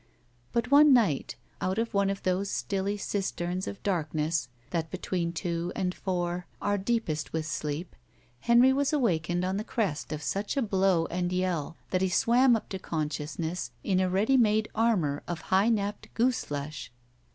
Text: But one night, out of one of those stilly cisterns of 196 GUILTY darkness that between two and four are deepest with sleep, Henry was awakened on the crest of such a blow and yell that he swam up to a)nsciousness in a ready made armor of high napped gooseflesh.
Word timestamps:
But 0.51 0.71
one 0.71 0.93
night, 0.93 1.35
out 1.61 1.77
of 1.77 1.93
one 1.93 2.09
of 2.09 2.23
those 2.23 2.49
stilly 2.49 2.97
cisterns 2.97 3.67
of 3.67 3.75
196 3.85 4.47
GUILTY 4.47 4.53
darkness 4.71 4.71
that 4.71 4.89
between 4.89 5.31
two 5.31 5.71
and 5.75 5.93
four 5.93 6.47
are 6.59 6.79
deepest 6.79 7.31
with 7.33 7.45
sleep, 7.45 7.95
Henry 8.39 8.73
was 8.73 8.91
awakened 8.91 9.45
on 9.45 9.57
the 9.57 9.63
crest 9.63 10.11
of 10.11 10.23
such 10.23 10.57
a 10.57 10.63
blow 10.63 11.05
and 11.11 11.31
yell 11.31 11.77
that 11.91 12.01
he 12.01 12.09
swam 12.09 12.55
up 12.55 12.67
to 12.69 12.79
a)nsciousness 12.79 13.69
in 13.83 13.99
a 13.99 14.09
ready 14.09 14.37
made 14.37 14.69
armor 14.73 15.21
of 15.27 15.41
high 15.53 15.69
napped 15.69 16.11
gooseflesh. 16.15 16.89